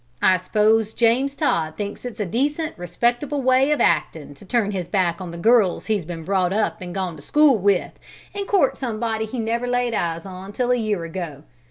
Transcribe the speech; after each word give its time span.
I 0.19 0.37
s'pose 0.37 0.95
James 0.95 1.35
Todd 1.35 1.77
thinks 1.77 2.05
it's 2.05 2.19
a 2.19 2.25
decent, 2.25 2.73
respectable 2.75 3.43
way 3.43 3.69
of 3.69 3.79
actin', 3.79 4.33
to 4.33 4.43
turn 4.43 4.71
his 4.71 4.87
back 4.87 5.21
on 5.21 5.29
the 5.29 5.37
girls 5.37 5.85
he's 5.85 6.05
been 6.05 6.23
brought 6.23 6.51
up 6.51 6.77
an' 6.81 6.91
gone 6.91 7.15
to 7.17 7.21
school 7.21 7.55
with, 7.55 7.91
and 8.33 8.47
court 8.47 8.77
somebody 8.77 9.25
he 9.27 9.37
never 9.37 9.67
laid 9.67 9.93
eyes 9.93 10.25
on 10.25 10.53
till 10.53 10.71
a 10.71 10.75
year 10.75 11.03
ago. 11.03 11.43